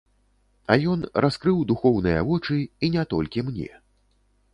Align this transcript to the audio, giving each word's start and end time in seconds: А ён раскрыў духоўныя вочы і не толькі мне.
А 0.71 0.77
ён 0.93 1.03
раскрыў 1.25 1.59
духоўныя 1.71 2.23
вочы 2.29 2.57
і 2.87 2.89
не 2.97 3.03
толькі 3.13 3.45
мне. 3.51 3.67